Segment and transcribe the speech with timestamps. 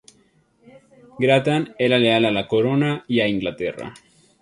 [1.19, 3.93] Grattan era leal a la corona y a Inglaterra.